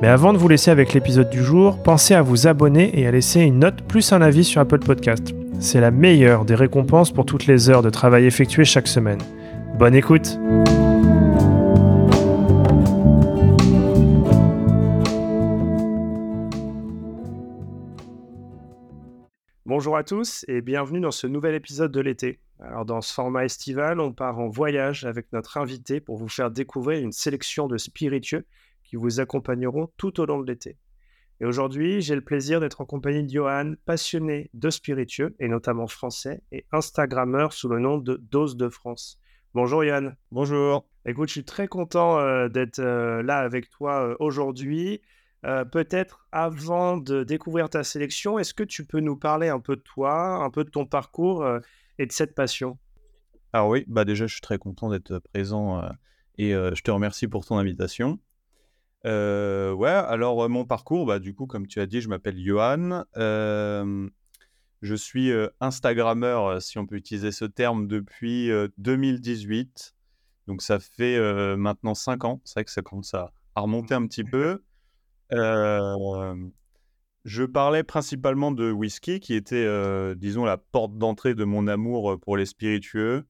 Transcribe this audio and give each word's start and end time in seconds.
Mais 0.00 0.08
avant 0.08 0.32
de 0.32 0.38
vous 0.38 0.48
laisser 0.48 0.70
avec 0.70 0.94
l'épisode 0.94 1.28
du 1.28 1.44
jour, 1.44 1.82
pensez 1.82 2.14
à 2.14 2.22
vous 2.22 2.46
abonner 2.46 2.98
et 2.98 3.06
à 3.06 3.10
laisser 3.10 3.40
une 3.40 3.58
note 3.58 3.82
plus 3.82 4.14
un 4.14 4.22
avis 4.22 4.44
sur 4.44 4.62
Apple 4.62 4.78
Podcast. 4.78 5.34
C'est 5.58 5.80
la 5.80 5.90
meilleure 5.90 6.46
des 6.46 6.54
récompenses 6.54 7.12
pour 7.12 7.26
toutes 7.26 7.46
les 7.46 7.68
heures 7.68 7.82
de 7.82 7.90
travail 7.90 8.24
effectuées 8.24 8.64
chaque 8.64 8.88
semaine. 8.88 9.20
Bonne 9.78 9.94
écoute 9.94 10.38
Bonjour 19.66 19.98
à 19.98 20.02
tous 20.02 20.46
et 20.48 20.62
bienvenue 20.62 21.00
dans 21.00 21.10
ce 21.10 21.26
nouvel 21.26 21.54
épisode 21.54 21.92
de 21.92 22.00
l'été. 22.00 22.40
Alors 22.58 22.86
dans 22.86 23.02
ce 23.02 23.12
format 23.12 23.44
estival, 23.44 24.00
on 24.00 24.12
part 24.12 24.38
en 24.38 24.48
voyage 24.48 25.04
avec 25.04 25.26
notre 25.34 25.58
invité 25.58 26.00
pour 26.00 26.16
vous 26.16 26.28
faire 26.28 26.50
découvrir 26.50 27.02
une 27.02 27.12
sélection 27.12 27.68
de 27.68 27.76
spiritueux 27.76 28.46
qui 28.90 28.96
vous 28.96 29.20
accompagneront 29.20 29.88
tout 29.96 30.18
au 30.20 30.26
long 30.26 30.40
de 30.40 30.50
l'été. 30.50 30.76
Et 31.38 31.46
aujourd'hui, 31.46 32.02
j'ai 32.02 32.16
le 32.16 32.20
plaisir 32.22 32.58
d'être 32.58 32.80
en 32.80 32.84
compagnie 32.84 33.22
de 33.22 33.30
Johan, 33.30 33.74
passionné 33.86 34.50
de 34.52 34.68
spiritueux, 34.68 35.36
et 35.38 35.46
notamment 35.46 35.86
français, 35.86 36.42
et 36.50 36.66
Instagrammeur 36.72 37.52
sous 37.52 37.68
le 37.68 37.78
nom 37.78 37.98
de 37.98 38.16
Dose 38.16 38.56
de 38.56 38.68
France. 38.68 39.20
Bonjour 39.54 39.84
Johan. 39.84 40.10
Bonjour. 40.32 40.88
Écoute, 41.06 41.28
je 41.28 41.34
suis 41.34 41.44
très 41.44 41.68
content 41.68 42.18
euh, 42.18 42.48
d'être 42.48 42.80
euh, 42.80 43.22
là 43.22 43.38
avec 43.38 43.70
toi 43.70 44.08
euh, 44.08 44.16
aujourd'hui. 44.18 45.00
Peut-être 45.72 46.26
avant 46.32 46.98
de 46.98 47.24
découvrir 47.24 47.70
ta 47.70 47.82
sélection, 47.82 48.38
est-ce 48.38 48.52
que 48.52 48.62
tu 48.62 48.84
peux 48.84 49.00
nous 49.00 49.16
parler 49.16 49.48
un 49.48 49.58
peu 49.58 49.74
de 49.74 49.80
toi, 49.80 50.44
un 50.44 50.50
peu 50.50 50.64
de 50.64 50.68
ton 50.68 50.84
parcours 50.84 51.48
et 51.98 52.04
de 52.04 52.12
cette 52.12 52.34
passion? 52.34 52.76
Alors 53.54 53.68
oui, 53.68 53.86
bah 53.88 54.04
déjà 54.04 54.26
je 54.26 54.34
suis 54.34 54.42
très 54.42 54.58
content 54.58 54.90
d'être 54.90 55.18
présent 55.32 55.82
et 56.36 56.50
je 56.50 56.82
te 56.82 56.90
remercie 56.90 57.26
pour 57.26 57.46
ton 57.46 57.56
invitation. 57.56 58.18
Euh, 59.06 59.72
ouais, 59.72 59.88
alors 59.88 60.48
mon 60.48 60.64
parcours, 60.64 61.06
bah, 61.06 61.18
du 61.18 61.34
coup, 61.34 61.46
comme 61.46 61.66
tu 61.66 61.80
as 61.80 61.86
dit, 61.86 62.00
je 62.00 62.08
m'appelle 62.08 62.38
Johan. 62.38 63.04
je 63.16 64.94
suis 64.94 65.30
Instagrammeur, 65.60 66.62
si 66.62 66.78
on 66.78 66.86
peut 66.86 66.96
utiliser 66.96 67.32
ce 67.32 67.44
terme, 67.44 67.86
depuis 67.86 68.50
2018. 68.78 69.94
Donc 70.46 70.62
ça 70.62 70.78
fait 70.80 71.18
maintenant 71.56 71.94
5 71.94 72.24
ans. 72.24 72.40
C'est 72.44 72.54
vrai 72.54 72.64
que 72.64 72.70
ça 72.70 72.82
commence 72.82 73.14
à, 73.14 73.32
remonter 73.56 73.94
un 73.94 74.06
petit 74.06 74.24
peu. 74.24 74.62
je 77.24 77.44
parlais 77.44 77.82
principalement 77.82 78.52
de 78.52 78.70
whisky, 78.70 79.20
qui 79.20 79.34
était, 79.34 79.66
disons, 80.16 80.44
la 80.44 80.56
porte 80.56 80.96
d'entrée 80.96 81.34
de 81.34 81.44
mon 81.44 81.66
amour 81.68 82.18
pour 82.20 82.36
les 82.36 82.46
spiritueux. 82.46 83.24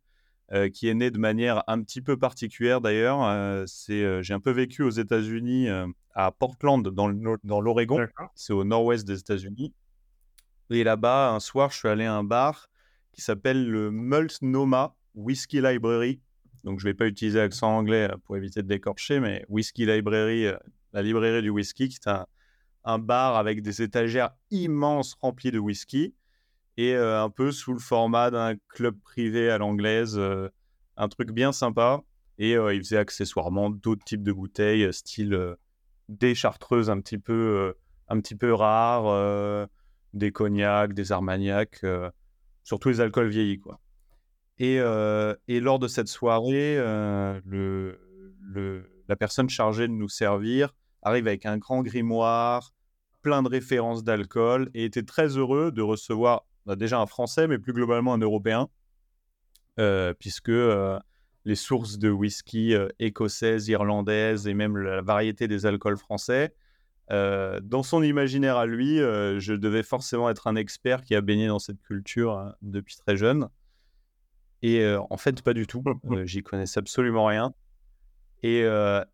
Euh, 0.52 0.68
qui 0.68 0.88
est 0.88 0.94
né 0.94 1.12
de 1.12 1.18
manière 1.18 1.62
un 1.68 1.80
petit 1.80 2.02
peu 2.02 2.16
particulière 2.16 2.80
d'ailleurs. 2.80 3.22
Euh, 3.22 3.64
euh, 3.90 4.20
j'ai 4.20 4.34
un 4.34 4.40
peu 4.40 4.50
vécu 4.50 4.82
aux 4.82 4.90
États-Unis, 4.90 5.68
à 6.12 6.32
Portland, 6.32 6.88
dans, 6.88 7.60
l'Oregon. 7.60 8.04
C'est 8.34 8.52
au 8.52 8.64
nord-ouest 8.64 9.06
des 9.06 9.20
États-Unis. 9.20 9.72
Et 10.70 10.82
là-bas, 10.82 11.30
un 11.30 11.38
soir, 11.38 11.70
je 11.70 11.78
suis 11.78 11.88
allé 11.88 12.04
à 12.04 12.14
un 12.14 12.24
bar 12.24 12.68
qui 13.12 13.20
s'appelle 13.20 13.68
le 13.68 13.92
Multnomah 13.92 14.96
Whiskey 15.14 15.60
Library. 15.60 16.20
Donc, 16.64 16.80
je 16.80 16.86
ne 16.86 16.90
vais 16.90 16.96
pas 16.96 17.06
utiliser 17.06 17.38
l'accent 17.38 17.76
anglais 17.76 18.08
pour 18.24 18.36
éviter 18.36 18.62
de 18.62 18.68
décorcher, 18.68 19.20
mais 19.20 19.44
Whiskey 19.48 19.86
Library, 19.86 20.46
la 20.92 21.02
librairie 21.02 21.42
du 21.42 21.50
whisky, 21.50 21.88
qui 21.88 21.96
est 21.96 22.08
un, 22.08 22.26
un 22.82 22.98
bar 22.98 23.36
avec 23.36 23.62
des 23.62 23.82
étagères 23.82 24.30
immenses 24.50 25.16
remplies 25.20 25.52
de 25.52 25.60
whisky 25.60 26.12
et 26.76 26.94
un 26.94 27.30
peu 27.30 27.52
sous 27.52 27.72
le 27.72 27.78
format 27.78 28.30
d'un 28.30 28.54
club 28.68 28.96
privé 29.02 29.50
à 29.50 29.58
l'anglaise, 29.58 30.20
un 30.96 31.08
truc 31.08 31.32
bien 31.32 31.52
sympa. 31.52 32.02
Et 32.38 32.52
il 32.52 32.78
faisait 32.78 32.96
accessoirement 32.96 33.68
d'autres 33.68 34.04
types 34.04 34.22
de 34.22 34.32
bouteilles, 34.32 34.90
style 34.94 35.56
des 36.08 36.34
chartreuses 36.34 36.88
un 36.88 37.00
petit 37.00 37.18
peu, 37.18 37.74
un 38.08 38.18
petit 38.20 38.34
peu 38.34 38.54
rares, 38.54 39.68
des 40.14 40.32
cognacs, 40.32 40.94
des 40.94 41.12
armagnacs, 41.12 41.84
surtout 42.64 42.88
les 42.88 43.00
alcools 43.00 43.28
vieillis. 43.28 43.60
Et, 44.58 44.76
et 45.48 45.60
lors 45.60 45.78
de 45.78 45.86
cette 45.86 46.08
soirée, 46.08 46.76
le, 46.78 47.98
la 49.06 49.16
personne 49.16 49.50
chargée 49.50 49.86
de 49.86 49.92
nous 49.92 50.08
servir 50.08 50.74
arrive 51.02 51.26
avec 51.26 51.44
un 51.44 51.58
grand 51.58 51.82
grimoire, 51.82 52.72
plein 53.22 53.42
de 53.42 53.48
références 53.48 54.02
d'alcool, 54.02 54.70
et 54.72 54.84
était 54.84 55.02
très 55.02 55.36
heureux 55.36 55.72
de 55.72 55.82
recevoir 55.82 56.46
on 56.66 56.72
a 56.72 56.76
déjà 56.76 57.00
un 57.00 57.06
Français, 57.06 57.46
mais 57.46 57.58
plus 57.58 57.72
globalement 57.72 58.14
un 58.14 58.18
Européen, 58.18 58.68
euh, 59.78 60.12
puisque 60.18 60.50
euh, 60.50 60.98
les 61.44 61.54
sources 61.54 61.98
de 61.98 62.10
whisky 62.10 62.74
euh, 62.74 62.88
écossaises, 62.98 63.68
irlandaises 63.68 64.46
et 64.46 64.54
même 64.54 64.76
la 64.76 65.00
variété 65.00 65.48
des 65.48 65.66
alcools 65.66 65.98
français, 65.98 66.54
dans 67.12 67.82
son 67.82 68.04
imaginaire 68.04 68.56
à 68.56 68.66
lui, 68.66 68.98
je 68.98 69.52
devais 69.52 69.82
forcément 69.82 70.30
être 70.30 70.46
un 70.46 70.54
expert 70.54 71.02
qui 71.02 71.16
a 71.16 71.20
baigné 71.20 71.48
dans 71.48 71.58
cette 71.58 71.82
culture 71.82 72.38
hein, 72.38 72.54
depuis 72.62 72.94
très 72.94 73.16
jeune. 73.16 73.48
Et 74.62 74.86
en 74.86 75.16
fait, 75.16 75.42
pas 75.42 75.52
du 75.52 75.66
tout. 75.66 75.82
J'y 76.24 76.44
connaissais 76.44 76.78
absolument 76.78 77.24
rien. 77.24 77.52
Et, 78.44 78.64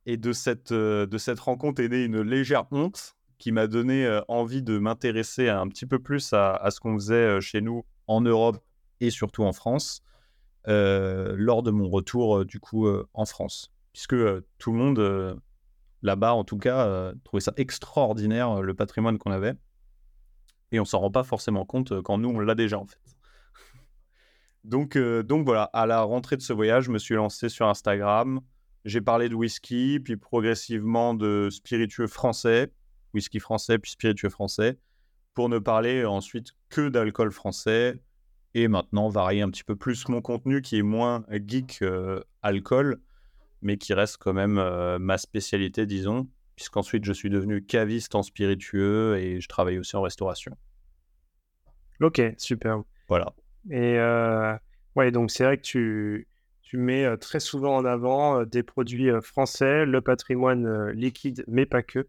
et 0.05 0.17
de, 0.19 0.33
cette, 0.35 0.75
de 0.75 1.17
cette 1.17 1.41
rencontre 1.41 1.81
est 1.81 1.89
née 1.89 2.05
une 2.05 2.21
légère 2.21 2.67
honte 2.71 3.16
qui 3.39 3.53
m'a 3.53 3.67
donné 3.67 4.21
envie 4.29 4.63
de 4.63 4.79
m'intéresser 4.79 5.49
un 5.49 5.69
petit 5.69 5.87
peu 5.87 5.99
plus 5.99 6.33
à, 6.33 6.69
ce 6.71 6.81
qu'on 6.81 6.95
faisait 6.95 7.41
chez 7.41 7.61
nous 7.61 7.85
en 8.07 8.21
Europe 8.21 8.59
et 9.01 9.11
surtout 9.11 9.45
en 9.45 9.53
France 9.53 10.03
lors 10.67 11.63
de 11.63 11.71
mon 11.71 11.89
retour 11.89 12.45
du 12.45 12.61
coup 12.61 12.89
en 13.13 13.25
France. 13.25 13.71
Puisque 13.93 14.17
tout 14.59 14.73
le 14.73 14.79
monde 14.79 15.41
là-bas, 16.03 16.35
en 16.35 16.45
tout 16.45 16.59
cas, 16.59 17.13
trouvait 17.25 17.41
ça 17.41 17.53
extraordinaire 17.57 18.63
le 18.63 18.75
patrimoine 18.75 19.19
qu'on 19.19 19.31
avait. 19.31 19.55
Et 20.73 20.81
on 20.81 20.85
s'en 20.85 20.99
rend 20.99 21.11
pas 21.11 21.25
forcément 21.25 21.65
compte 21.65 22.01
quand 22.03 22.19
nous, 22.19 22.31
on 22.31 22.41
l'a 22.41 22.55
déjà 22.55 22.79
en 22.79 22.87
fait. 22.87 22.99
donc, 24.65 24.99
donc 24.99 25.45
voilà, 25.45 25.65
à 25.73 25.87
la 25.87 26.03
rentrée 26.03 26.37
de 26.37 26.43
ce 26.43 26.53
voyage, 26.53 26.85
je 26.85 26.91
me 26.91 26.99
suis 26.99 27.15
lancé 27.15 27.49
sur 27.49 27.69
Instagram. 27.69 28.41
J'ai 28.85 29.01
parlé 29.01 29.29
de 29.29 29.35
whisky, 29.35 29.99
puis 29.99 30.17
progressivement 30.17 31.13
de 31.13 31.49
spiritueux 31.51 32.07
français, 32.07 32.73
whisky 33.17 33.41
français 33.41 33.79
puis 33.79 33.91
spiritueux 33.91 34.29
français, 34.29 34.79
pour 35.35 35.49
ne 35.49 35.59
parler 35.59 36.05
ensuite 36.05 36.53
que 36.69 36.89
d'alcool 36.89 37.33
français 37.33 38.01
et 38.55 38.69
maintenant 38.69 39.09
varier 39.09 39.43
un 39.43 39.51
petit 39.51 39.65
peu 39.65 39.77
plus 39.77 40.09
mon 40.09 40.23
contenu 40.23 40.63
qui 40.63 40.79
est 40.79 40.83
moins 40.83 41.25
geek 41.31 41.81
euh, 41.83 42.23
alcool, 42.43 43.01
mais 43.61 43.77
qui 43.77 43.93
reste 43.93 44.17
quand 44.19 44.33
même 44.33 44.59
euh, 44.59 44.99
ma 44.99 45.19
spécialité, 45.19 45.85
disons, 45.85 46.29
puisqu'ensuite 46.55 47.05
je 47.05 47.13
suis 47.13 47.29
devenu 47.29 47.63
caviste 47.65 48.15
en 48.15 48.23
spiritueux 48.23 49.19
et 49.19 49.41
je 49.41 49.49
travaille 49.49 49.79
aussi 49.79 49.95
en 49.97 50.03
restauration. 50.03 50.57
Ok, 52.01 52.23
super. 52.39 52.83
Voilà. 53.09 53.35
Et 53.71 53.99
euh, 53.99 54.55
ouais, 54.95 55.11
donc 55.11 55.31
c'est 55.31 55.45
vrai 55.45 55.59
que 55.59 55.63
tu, 55.63 56.29
tu 56.63 56.79
mets 56.79 57.17
très 57.19 57.41
souvent 57.41 57.77
en 57.77 57.85
avant 57.85 58.45
des 58.45 58.63
produits 58.63 59.11
français, 59.21 59.85
le 59.85 60.01
patrimoine 60.01 60.91
liquide, 60.93 61.45
mais 61.47 61.67
pas 61.67 61.83
que. 61.83 62.07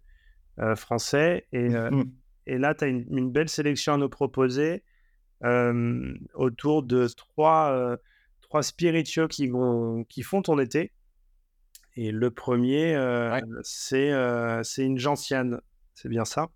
Euh, 0.59 0.75
français. 0.75 1.45
Et, 1.51 1.75
euh, 1.75 1.92
mmh. 1.92 2.12
et 2.48 2.57
là, 2.57 2.74
tu 2.74 2.86
as 2.86 2.88
une, 2.88 3.31
belle 3.31 3.48
sélection 3.48 3.94
à 3.94 3.98
nous 3.98 4.09
proposer 4.09 4.83
autour 6.33 6.81
de 6.81 7.07
trois, 7.15 7.98
trois 8.42 8.63
spiritueux 8.63 9.27
qui, 9.27 9.48
vont, 9.48 10.04
qui 10.06 10.24
font 10.24 10.42
ton 10.42 10.57
été. 10.57 10.92
Et 11.95 12.12
le 12.12 12.31
premier, 12.31 12.98
c'est 13.62 14.12
c'est 14.63 14.83
une 14.83 14.98
gentiane. 14.98 15.62
C'est 15.94 16.09
bien 16.09 16.25
ça? 16.25 16.48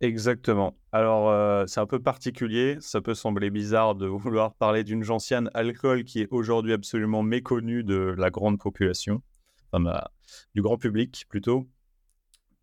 Exactement. 0.00 0.78
Alors, 0.92 1.68
c'est 1.68 1.80
un 1.80 1.86
peu 1.86 2.00
particulier. 2.00 2.78
Ça 2.80 3.02
peut 3.02 3.12
sembler 3.12 3.50
bizarre 3.50 3.94
de 3.94 4.06
vouloir 4.06 4.54
parler 4.54 4.82
d'une 4.82 5.02
gentiane 5.02 5.50
alcool 5.52 6.04
qui 6.04 6.22
est 6.22 6.28
aujourd'hui 6.30 6.72
absolument 6.72 7.22
méconnue 7.22 7.84
de 7.84 8.14
la 8.16 8.30
grande 8.30 8.58
population, 8.58 9.20
enfin, 9.72 10.00
du 10.54 10.62
grand 10.62 10.78
public 10.78 11.26
plutôt. 11.28 11.68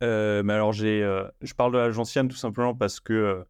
Euh, 0.03 0.43
mais 0.43 0.53
alors, 0.53 0.73
euh, 0.81 1.27
je 1.41 1.53
parle 1.53 1.73
de 1.73 1.77
la 1.77 1.91
gentiane 1.91 2.27
tout 2.27 2.35
simplement 2.35 2.75
parce 2.75 2.99
que 2.99 3.13
euh, 3.13 3.43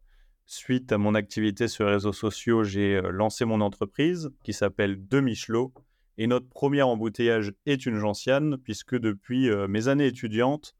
suite 0.46 0.92
à 0.92 0.98
mon 0.98 1.14
activité 1.14 1.68
sur 1.68 1.84
les 1.86 1.92
réseaux 1.92 2.12
sociaux, 2.12 2.64
j'ai 2.64 3.00
lancé 3.10 3.44
mon 3.44 3.60
entreprise 3.60 4.30
qui 4.42 4.52
s'appelle 4.52 5.06
De 5.06 5.20
Michelot. 5.20 5.72
Et 6.16 6.26
notre 6.26 6.48
premier 6.48 6.82
embouteillage 6.82 7.52
est 7.66 7.86
une 7.86 7.98
gentiane, 7.98 8.56
puisque 8.58 8.98
depuis 8.98 9.48
mes 9.68 9.86
années 9.86 10.08
étudiantes, 10.08 10.74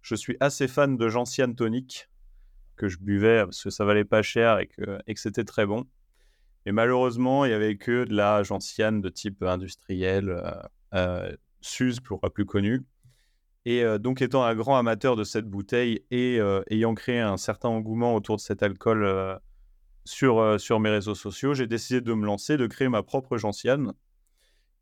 je 0.00 0.14
suis 0.14 0.38
assez 0.40 0.66
fan 0.66 0.96
de 0.96 1.08
gentiane 1.08 1.54
tonique. 1.54 2.08
que 2.76 2.88
je 2.88 2.98
buvais 2.98 3.44
parce 3.44 3.64
que 3.64 3.70
ça 3.70 3.84
valait 3.84 4.04
pas 4.04 4.22
cher 4.22 4.60
et 4.60 4.68
que, 4.68 4.98
et 5.06 5.12
que 5.12 5.20
c'était 5.20 5.44
très 5.44 5.66
bon. 5.66 5.84
Et 6.64 6.72
malheureusement, 6.72 7.44
il 7.44 7.50
y 7.50 7.54
avait 7.54 7.76
que 7.76 8.04
de 8.04 8.14
la 8.14 8.42
gentiane 8.44 9.02
de 9.02 9.10
type 9.10 9.42
industriel, 9.42 10.42
Suze 11.60 12.00
pour 12.00 12.20
la 12.22 12.30
plus 12.30 12.46
connue. 12.46 12.82
Et 13.64 13.82
euh, 13.82 13.98
donc, 13.98 14.22
étant 14.22 14.44
un 14.44 14.54
grand 14.54 14.76
amateur 14.76 15.16
de 15.16 15.24
cette 15.24 15.46
bouteille 15.46 16.04
et 16.10 16.38
euh, 16.40 16.62
ayant 16.70 16.94
créé 16.94 17.20
un 17.20 17.36
certain 17.36 17.68
engouement 17.68 18.14
autour 18.14 18.36
de 18.36 18.40
cet 18.40 18.62
alcool 18.62 19.40
sur, 20.04 20.58
sur 20.58 20.80
mes 20.80 20.90
réseaux 20.90 21.14
sociaux, 21.14 21.54
j'ai 21.54 21.66
décidé 21.66 22.00
de 22.00 22.12
me 22.14 22.24
lancer, 22.24 22.56
de 22.56 22.66
créer 22.66 22.88
ma 22.88 23.02
propre 23.02 23.36
gentiane. 23.36 23.92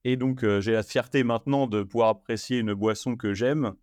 Et 0.04 0.16
donc, 0.16 0.44
j'ai 0.60 0.72
la 0.72 0.84
fierté 0.84 1.24
maintenant 1.24 1.66
de 1.66 1.82
pouvoir 1.82 2.10
apprécier 2.10 2.58
une 2.60 2.74
boisson 2.74 3.16
que 3.16 3.34
j'aime, 3.34 3.74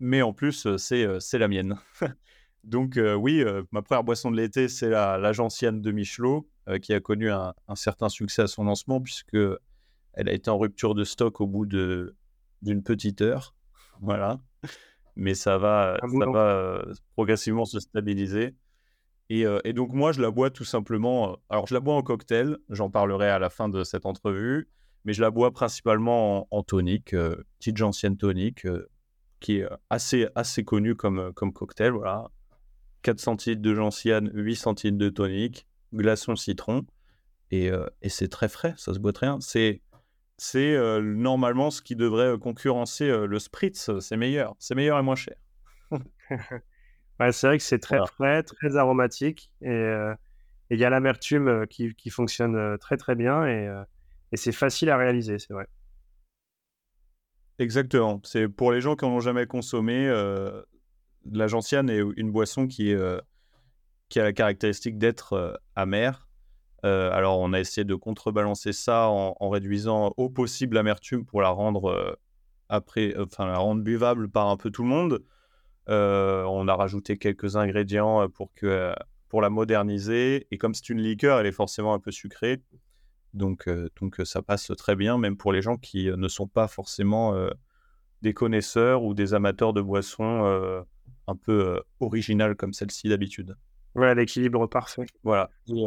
mais 0.00 0.22
en 0.22 0.32
plus, 0.32 0.76
c'est 0.78 1.38
la 1.38 1.48
mienne. 1.48 1.76
donc, 2.64 2.98
oui, 3.18 3.44
ma 3.72 3.82
première 3.82 4.04
boisson 4.04 4.30
de 4.30 4.36
l'été, 4.36 4.68
c'est 4.68 4.88
la, 4.88 5.18
la 5.18 5.32
gentiane 5.32 5.82
de 5.82 5.92
Michelot. 5.92 6.48
Euh, 6.68 6.78
qui 6.80 6.92
a 6.92 6.98
connu 6.98 7.30
un, 7.30 7.54
certain 7.76 8.08
succès 8.08 8.42
à 8.42 8.46
son 8.48 8.64
lancement, 8.64 9.00
puisque 9.00 9.36
elle 10.14 10.28
a 10.28 10.32
été 10.32 10.50
en 10.50 10.58
rupture 10.58 10.96
de 10.96 11.04
stock 11.04 11.40
au 11.40 11.46
bout 11.46 11.64
d'une 11.64 12.82
petite 12.82 13.20
heure. 13.20 13.54
Voilà. 14.02 14.40
Mais 15.16 15.34
ça 15.34 15.56
va, 15.56 15.96
ça 16.00 16.30
va 16.30 16.56
euh, 16.56 16.94
progressivement 17.14 17.64
se 17.64 17.80
stabiliser. 17.80 18.54
Et, 19.30 19.46
euh, 19.46 19.58
et, 19.64 19.72
donc, 19.72 19.92
moi, 19.92 20.12
je 20.12 20.20
la 20.20 20.30
bois 20.30 20.50
tout 20.50 20.64
simplement. 20.64 21.38
alors, 21.48 21.66
je 21.66 21.74
la 21.74 21.80
bois 21.80 21.94
en 21.94 22.02
cocktail. 22.02 22.58
J'en 22.68 22.90
parlerai 22.90 23.28
à 23.28 23.38
la 23.38 23.50
fin 23.50 23.68
de 23.68 23.82
cette 23.82 24.06
entrevue. 24.06 24.68
Mais 25.04 25.12
je 25.12 25.22
la 25.22 25.30
bois 25.30 25.52
principalement 25.52 26.48
en, 26.50 26.62
tonique, 26.62 27.14
petite 27.58 27.76
gentiane 27.76 28.16
tonique, 28.16 28.66
qui 29.40 29.58
est 29.58 29.68
assez, 29.88 30.28
assez 30.34 30.64
connue 30.64 30.96
comme, 30.96 31.32
comme 31.34 31.52
cocktail. 31.52 31.92
Voilà. 31.92 32.28
4 33.02 33.20
centilitres 33.20 33.62
de 33.62 33.74
gentiane, 33.74 34.30
8 34.34 34.56
centilitres 34.56 34.98
de 34.98 35.08
tonique 35.08 35.66
glaçon 35.92 36.36
citron. 36.36 36.84
Et, 37.50 37.70
euh, 37.70 37.86
et 38.02 38.08
c'est 38.08 38.28
très 38.28 38.48
frais, 38.48 38.74
ça 38.76 38.92
se 38.94 38.98
boit 38.98 39.12
très 39.12 39.26
bien. 39.26 39.38
C'est, 39.40 39.82
c'est 40.38 40.74
euh, 40.74 41.00
normalement 41.00 41.70
ce 41.70 41.82
qui 41.82 41.96
devrait 41.96 42.32
euh, 42.34 42.38
concurrencer 42.38 43.08
le 43.08 43.38
spritz. 43.38 43.90
C'est 44.00 44.16
meilleur. 44.16 44.54
C'est 44.58 44.74
meilleur 44.74 44.98
et 44.98 45.02
moins 45.02 45.14
cher. 45.14 45.36
ouais, 45.90 47.32
c'est 47.32 47.46
vrai 47.46 47.58
que 47.58 47.64
c'est 47.64 47.78
très 47.78 47.98
frais, 48.06 48.42
très 48.42 48.76
aromatique. 48.76 49.50
Et 49.62 49.94
il 50.70 50.78
y 50.78 50.84
a 50.84 50.90
l'amertume 50.90 51.66
qui, 51.68 51.94
qui, 51.94 52.10
fonctionne 52.10 52.76
très 52.78 52.96
très 52.96 53.14
bien. 53.14 53.46
Et, 53.46 53.70
et 54.32 54.36
c'est 54.36 54.52
facile 54.52 54.90
à 54.90 54.96
réaliser, 54.96 55.38
c'est 55.38 55.52
vrai. 55.52 55.66
Exactement. 57.58 58.20
C'est 58.24 58.48
pour 58.48 58.72
les 58.72 58.80
gens 58.80 58.96
qui 58.96 59.04
n'en 59.04 59.12
ont 59.12 59.20
jamais 59.20 59.46
consommé. 59.46 60.06
la 61.32 61.46
gentiane 61.46 61.88
est 61.88 62.02
une 62.16 62.30
boisson 62.30 62.66
qui 62.66 62.92
a 62.94 64.22
la 64.22 64.32
caractéristique 64.32 64.98
d'être 64.98 65.32
euh, 65.34 65.54
amère. 65.74 66.25
Euh, 66.84 67.10
alors, 67.12 67.38
on 67.40 67.52
a 67.52 67.60
essayé 67.60 67.84
de 67.84 67.94
contrebalancer 67.94 68.72
ça 68.72 69.08
en, 69.08 69.48
réduisant 69.48 70.12
au 70.16 70.28
possible 70.28 70.76
l'amertume 70.76 71.24
pour 71.24 71.40
la 71.40 71.48
rendre 71.48 71.90
euh, 71.90 72.14
après, 72.68 73.14
enfin 73.18 73.46
la 73.46 73.58
rendre 73.58 73.82
buvable 73.82 74.28
par 74.28 74.48
un 74.48 74.56
peu 74.56 74.70
tout 74.70 74.82
le 74.82 74.88
monde. 74.88 75.22
on 75.88 76.68
a 76.68 76.74
rajouté 76.74 77.16
quelques 77.16 77.56
ingrédients 77.56 78.28
pour 78.28 78.52
que 78.54 78.92
pour 79.28 79.40
la 79.40 79.50
moderniser. 79.50 80.46
Et 80.50 80.58
comme 80.58 80.74
c'est 80.74 80.88
une 80.90 81.00
liqueur, 81.00 81.40
elle 81.40 81.46
est 81.46 81.52
forcément 81.52 81.94
un 81.94 82.00
peu 82.00 82.10
sucrée. 82.10 82.62
Donc, 83.34 83.68
donc 84.00 84.20
ça 84.24 84.42
passe 84.42 84.72
très 84.76 84.96
bien, 84.96 85.18
même 85.18 85.36
pour 85.36 85.52
les 85.52 85.62
gens 85.62 85.76
qui 85.76 86.06
ne 86.06 86.28
sont 86.28 86.48
pas 86.48 86.68
forcément 86.68 87.34
des 88.22 88.34
connaisseurs 88.34 89.04
ou 89.04 89.14
des 89.14 89.34
amateurs 89.34 89.72
de 89.72 89.80
boissons 89.80 90.84
un 91.28 91.36
peu 91.36 91.80
originales 92.00 92.56
comme 92.56 92.72
celle-ci 92.72 93.08
d'habitude. 93.08 93.56
Ouais, 93.94 94.14
l'équilibre 94.14 94.66
parfait. 94.66 95.06
Voilà. 95.22 95.50
Et, 95.68 95.84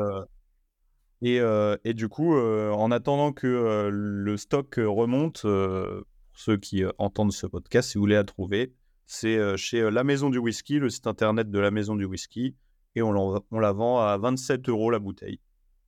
euh, 1.23 1.27
euh, 1.41 1.77
et, 1.83 1.93
du 1.93 2.07
coup, 2.07 2.35
euh, 2.35 2.71
en 2.71 2.91
attendant 2.91 3.31
que 3.31 3.89
le 3.91 4.37
stock 4.37 4.75
remonte, 4.77 5.41
pour 5.41 6.01
ceux 6.33 6.57
qui 6.57 6.83
entendent 6.97 7.33
ce 7.33 7.47
podcast, 7.47 7.89
si 7.89 7.97
vous 7.97 8.03
voulez 8.03 8.15
la 8.15 8.23
trouver, 8.23 8.73
c'est 9.05 9.57
chez 9.57 9.89
La 9.89 10.03
Maison 10.03 10.29
du 10.29 10.37
Whisky, 10.37 10.79
le 10.79 10.89
site 10.89 11.07
internet 11.07 11.49
de 11.49 11.59
La 11.59 11.71
Maison 11.71 11.95
du 11.95 12.05
Whisky, 12.05 12.55
et 12.95 13.01
on, 13.01 13.43
on 13.51 13.59
la 13.59 13.71
vend 13.71 13.99
à 13.99 14.17
27 14.17 14.69
euros 14.69 14.91
la 14.91 14.99
bouteille. 14.99 15.39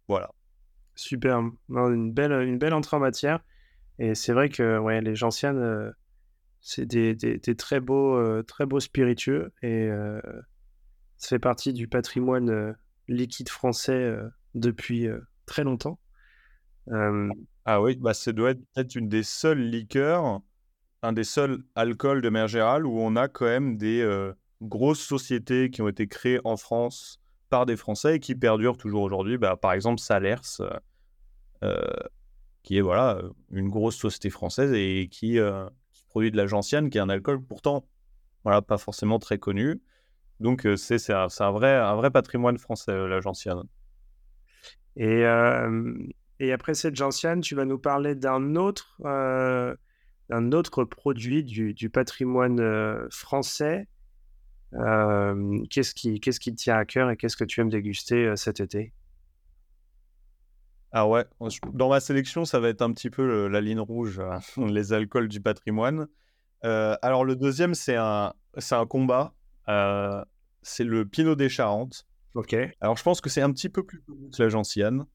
Voilà. 0.07 0.31
Super. 0.95 1.39
une, 1.69 2.11
belle, 2.11 2.31
une 2.31 2.57
belle 2.57 2.73
entrée 2.73 2.97
en 2.97 2.99
matière. 2.99 3.39
Et 3.99 4.15
c'est 4.15 4.33
vrai 4.33 4.49
que 4.49 4.79
ouais, 4.79 5.01
les 5.01 5.15
gentianes, 5.15 5.93
c'est 6.59 6.85
des, 6.85 7.15
des, 7.15 7.55
très, 7.55 7.79
beaux, 7.79 8.43
très 8.43 8.65
beaux 8.65 8.79
spiritueux. 8.79 9.53
Et 9.61 9.89
ça 11.21 11.29
fait 11.29 11.39
partie 11.39 11.71
du 11.71 11.87
patrimoine 11.87 12.49
euh, 12.49 12.73
liquide 13.07 13.49
français 13.49 13.93
euh, 13.93 14.27
depuis 14.55 15.07
euh, 15.07 15.19
très 15.45 15.63
longtemps. 15.63 15.99
Ah 17.65 17.81
oui, 17.81 17.95
bah, 17.95 18.13
ça 18.13 18.31
doit 18.31 18.53
être 18.75 18.95
une 18.95 19.07
des 19.07 19.23
seules 19.23 19.61
liqueurs, 19.61 20.41
un 21.03 21.13
des 21.13 21.23
seuls 21.23 21.63
alcools 21.75 22.21
de 22.21 22.29
mer 22.29 22.47
générale 22.47 22.85
où 22.85 22.99
on 22.99 23.15
a 23.15 23.27
quand 23.27 23.45
même 23.45 23.77
des 23.77 24.03
grosses 24.61 24.99
sociétés 24.99 25.69
qui 25.69 25.81
ont 25.81 25.87
été 25.87 26.07
créées 26.07 26.41
en 26.43 26.57
France 26.57 27.19
par 27.49 27.65
des 27.65 27.77
Français 27.77 28.15
et 28.15 28.19
qui 28.19 28.35
perdurent 28.35 28.77
toujours 28.77 29.03
aujourd'hui. 29.03 29.37
Bah, 29.37 29.55
par 29.55 29.73
exemple, 29.73 30.01
Salers, 30.01 30.59
qui 32.63 32.77
est 32.77 32.81
voilà 32.81 33.21
une 33.51 33.69
grosse 33.69 33.95
société 33.95 34.31
française 34.31 34.73
et 34.73 35.07
qui, 35.09 35.37
qui 35.93 36.03
produit 36.09 36.31
de 36.31 36.37
la 36.37 36.47
gentiane, 36.47 36.89
qui 36.89 36.97
est 36.97 37.01
un 37.01 37.09
alcool 37.09 37.41
pourtant 37.41 37.85
voilà 38.43 38.63
pas 38.63 38.79
forcément 38.79 39.19
très 39.19 39.37
connu, 39.37 39.81
donc, 40.41 40.67
c'est 40.75 41.13
un, 41.13 41.27
un, 41.39 41.51
vrai, 41.51 41.75
un 41.75 41.95
vrai 41.95 42.09
patrimoine 42.09 42.57
français, 42.57 43.07
la 43.07 43.21
gentiane. 43.21 43.61
Et, 44.95 45.25
après 46.51 46.73
cette 46.73 46.95
gentiane, 46.95 47.41
tu 47.41 47.55
vas 47.55 47.65
nous 47.65 47.79
parler 47.79 48.15
d'un 48.15 48.55
autre, 48.55 48.99
autre 50.29 50.83
produit 50.85 51.43
du, 51.43 51.89
patrimoine 51.89 53.07
français. 53.11 53.87
qu'est-ce 54.71 55.93
qui, 55.93 56.19
te 56.19 56.49
tient 56.51 56.77
à 56.77 56.85
cœur 56.85 57.09
et 57.09 57.17
qu'est-ce 57.17 57.37
que 57.37 57.43
tu 57.43 57.61
aimes 57.61 57.69
déguster 57.69 58.33
cet 58.35 58.59
été? 58.59 58.93
Ah 60.93 61.07
ouais, 61.07 61.25
dans 61.73 61.87
ma 61.87 62.01
sélection, 62.01 62.43
ça 62.43 62.59
va 62.59 62.67
être 62.67 62.81
un 62.81 62.91
petit 62.91 63.09
peu 63.09 63.47
la 63.47 63.61
ligne 63.61 63.79
rouge, 63.79 64.19
hein, 64.19 64.39
les 64.67 64.91
alcools 64.91 65.29
du 65.29 65.41
patrimoine. 65.41 66.07
alors 66.63 67.23
le 67.23 67.35
deuxième, 67.35 67.75
c'est 67.75 67.95
un, 67.95 68.33
c'est 68.57 68.75
un 68.75 68.85
combat 68.85 69.33
c'est 70.61 70.83
le 70.83 71.05
Pinot 71.05 71.35
des 71.35 71.49
Charentes. 71.49 72.07
Ok. 72.33 72.55
Alors, 72.79 72.95
je 72.95 73.03
pense 73.03 73.19
que 73.19 73.29
c'est 73.29 73.41
un 73.41 73.51
petit 73.51 73.69
peu 73.69 73.83
plus 73.83 73.99
que 73.99 74.41
la 74.41 74.49
gentiane. 74.49 75.05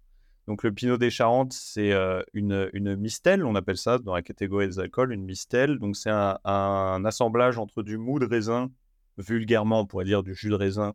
Donc, 0.46 0.62
le 0.62 0.73
Pinot 0.73 0.99
des 0.99 1.11
Charentes, 1.11 1.52
c'est 1.54 1.92
euh, 1.92 2.23
une, 2.32 2.70
une 2.73 2.94
mistelle, 2.94 3.44
on 3.44 3.54
appelle 3.54 3.78
ça 3.78 3.99
dans 3.99 4.14
la 4.14 4.23
catégorie 4.23 4.68
des 4.68 4.78
alcools, 4.78 5.12
une 5.12 5.25
mistelle. 5.25 5.78
Donc, 5.78 5.96
c'est 5.96 6.11
un, 6.11 7.04
assemblage 7.04 7.58
entre 7.58 7.82
du 7.82 7.96
mou 7.96 8.18
de 8.18 8.26
raisin, 8.26 8.70
vulgairement, 9.16 9.80
on 9.80 9.87
pourrait 9.87 10.04
dire 10.04 10.23
du 10.23 10.35
jus 10.35 10.50
de 10.50 10.54
raisin, 10.54 10.94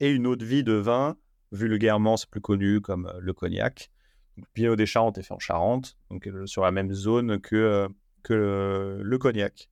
et 0.00 0.10
une 0.10 0.26
eau 0.26 0.36
de 0.36 0.44
vie 0.44 0.64
de 0.64 0.72
vin. 0.72 1.16
Vulgairement, 1.50 2.16
c'est 2.16 2.30
plus 2.30 2.40
connu 2.40 2.80
comme 2.80 3.06
euh, 3.06 3.18
le 3.20 3.32
cognac. 3.32 3.90
le 4.36 4.44
Pinot 4.54 4.76
des 4.76 4.86
Charentes 4.86 5.18
est 5.18 5.22
fait 5.22 5.34
en 5.34 5.38
Charente, 5.38 5.98
donc 6.10 6.26
euh, 6.26 6.46
sur 6.46 6.62
la 6.62 6.70
même 6.70 6.92
zone 6.92 7.40
que, 7.40 7.88
que 8.22 9.00
le 9.02 9.18
cognac. 9.18 9.68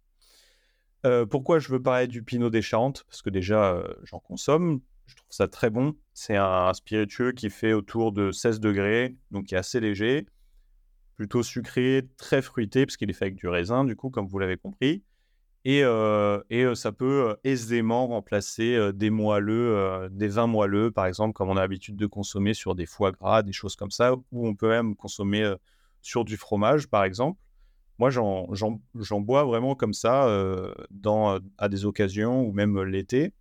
Pourquoi 1.30 1.60
je 1.60 1.70
veux 1.70 1.80
parler 1.80 2.08
du 2.08 2.24
Pinot 2.24 2.50
des 2.50 2.62
Charentes? 2.62 3.04
Parce 3.08 3.22
que 3.22 3.30
déjà, 3.30 3.80
j'en 4.02 4.18
consomme. 4.18 4.80
Je 5.06 5.14
trouve 5.14 5.30
ça 5.30 5.48
très 5.48 5.70
bon. 5.70 5.94
C'est 6.14 6.36
un, 6.36 6.72
spiritueux 6.74 7.32
qui 7.32 7.50
fait 7.50 7.72
autour 7.72 8.12
de 8.12 8.30
16 8.30 8.60
degrés, 8.60 9.16
donc 9.30 9.46
qui 9.46 9.54
est 9.54 9.58
assez 9.58 9.80
léger, 9.80 10.26
plutôt 11.16 11.42
sucré, 11.42 12.08
très 12.16 12.42
fruité, 12.42 12.86
parce 12.86 12.96
qu'il 12.96 13.10
est 13.10 13.12
fait 13.12 13.26
avec 13.26 13.36
du 13.36 13.48
raisin, 13.48 13.84
du 13.84 13.96
coup, 13.96 14.10
comme 14.10 14.26
vous 14.26 14.38
l'avez 14.38 14.56
compris. 14.56 15.02
Et, 15.64 15.82
euh, 15.82 16.40
et 16.48 16.74
ça 16.76 16.92
peut 16.92 17.36
aisément 17.42 18.06
remplacer 18.06 18.92
des 18.94 19.10
moelleux, 19.10 20.08
des 20.12 20.28
vins 20.28 20.46
moelleux, 20.46 20.90
par 20.90 21.06
exemple, 21.06 21.32
comme 21.32 21.48
on 21.48 21.56
a 21.56 21.60
l'habitude 21.60 21.96
de 21.96 22.06
consommer 22.06 22.54
sur 22.54 22.74
des 22.74 22.86
foie 22.86 23.10
gras, 23.12 23.42
des 23.42 23.52
choses 23.52 23.74
comme 23.74 23.90
ça, 23.90 24.14
ou 24.14 24.46
on 24.46 24.54
peut 24.54 24.68
même 24.68 24.94
consommer 24.94 25.54
sur 26.02 26.24
du 26.24 26.36
fromage, 26.36 26.86
par 26.86 27.04
exemple. 27.04 27.38
Moi, 27.98 28.10
j'en 28.10 29.20
bois 29.20 29.44
vraiment 29.44 29.74
comme 29.74 29.94
ça 29.94 30.28
euh, 30.28 30.72
dans, 30.90 31.34
euh, 31.34 31.38
à 31.56 31.68
des 31.68 31.86
occasions 31.86 32.42
ou 32.42 32.52
même 32.52 32.80
l'été, 32.82 33.32